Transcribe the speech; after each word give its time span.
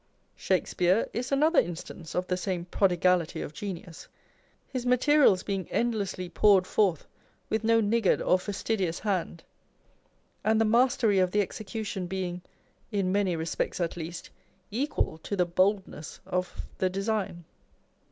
Shakespeare 0.35 1.07
is 1.13 1.31
On 1.31 1.43
Application 1.43 1.75
to 1.75 1.75
Study. 1.77 1.97
11 1.97 1.99
another 1.99 2.09
instance 2.09 2.15
of 2.15 2.27
the 2.27 2.35
same 2.37 2.65
prodigality 2.65 3.41
of 3.43 3.53
genius; 3.53 4.07
his 4.67 4.83
materials 4.83 5.43
being 5.43 5.67
endlessly 5.69 6.27
poured 6.27 6.65
forth 6.65 7.05
with 7.51 7.63
no 7.63 7.79
niggard 7.81 8.19
or 8.19 8.39
fastidious 8.39 8.97
hand, 8.97 9.43
and 10.43 10.59
the 10.59 10.65
mastery 10.65 11.19
of 11.19 11.29
the 11.29 11.41
execution 11.41 12.07
being 12.07 12.41
(in 12.91 13.11
many 13.11 13.35
respects 13.35 13.79
at 13.79 13.95
least) 13.95 14.31
equal 14.71 15.19
to 15.19 15.35
the 15.35 15.45
boldness 15.45 16.19
of 16.25 16.61
the 16.79 16.89
design. 16.89 17.43